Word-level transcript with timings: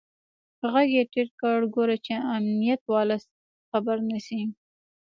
ږغ 0.61 0.75
يې 0.93 1.01
ټيټ 1.11 1.29
کړ 1.41 1.59
ګوره 1.75 1.97
چې 2.05 2.13
امنيت 2.35 2.81
والا 2.93 3.17
خبر 3.69 3.97
نسي. 4.09 4.41